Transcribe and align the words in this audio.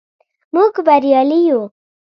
موږ 0.53 0.73
بریالي 0.85 1.39
یو. 1.49 1.61